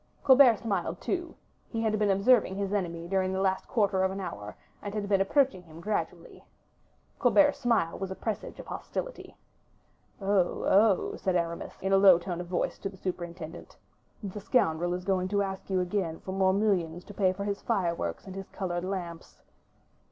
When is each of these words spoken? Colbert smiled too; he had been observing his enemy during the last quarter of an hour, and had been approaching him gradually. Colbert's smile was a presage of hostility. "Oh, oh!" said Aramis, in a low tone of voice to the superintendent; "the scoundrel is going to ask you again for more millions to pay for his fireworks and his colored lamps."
Colbert 0.23 0.57
smiled 0.57 0.99
too; 0.99 1.35
he 1.69 1.83
had 1.83 1.99
been 1.99 2.09
observing 2.09 2.55
his 2.55 2.73
enemy 2.73 3.07
during 3.07 3.31
the 3.31 3.39
last 3.39 3.67
quarter 3.67 4.01
of 4.01 4.09
an 4.09 4.19
hour, 4.19 4.57
and 4.81 4.95
had 4.95 5.07
been 5.07 5.21
approaching 5.21 5.61
him 5.61 5.79
gradually. 5.79 6.43
Colbert's 7.19 7.59
smile 7.59 7.99
was 7.99 8.09
a 8.09 8.15
presage 8.15 8.59
of 8.59 8.65
hostility. 8.65 9.37
"Oh, 10.19 10.63
oh!" 10.63 11.17
said 11.17 11.35
Aramis, 11.35 11.77
in 11.83 11.93
a 11.93 11.97
low 11.97 12.17
tone 12.17 12.41
of 12.41 12.47
voice 12.47 12.79
to 12.79 12.89
the 12.89 12.97
superintendent; 12.97 13.77
"the 14.23 14.39
scoundrel 14.39 14.95
is 14.95 15.05
going 15.05 15.27
to 15.27 15.43
ask 15.43 15.69
you 15.69 15.79
again 15.79 16.19
for 16.21 16.31
more 16.31 16.51
millions 16.51 17.03
to 17.03 17.13
pay 17.13 17.31
for 17.31 17.43
his 17.43 17.61
fireworks 17.61 18.25
and 18.25 18.33
his 18.33 18.49
colored 18.49 18.83
lamps." 18.83 19.43